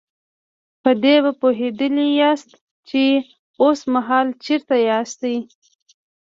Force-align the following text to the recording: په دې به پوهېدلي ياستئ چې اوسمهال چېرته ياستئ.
په 0.83 0.91
دې 1.03 1.15
به 1.23 1.31
پوهېدلي 1.41 2.07
ياستئ 2.21 2.57
چې 2.89 3.03
اوسمهال 3.63 4.27
چېرته 4.43 4.75
ياستئ. 4.89 5.35